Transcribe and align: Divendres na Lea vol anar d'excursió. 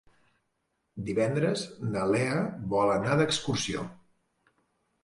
Divendres 1.09 1.67
na 1.91 2.09
Lea 2.15 2.41
vol 2.75 2.95
anar 2.97 3.21
d'excursió. 3.21 3.87